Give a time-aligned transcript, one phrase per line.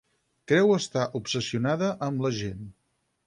[0.51, 2.65] Creu estar obsessionada amb la gent.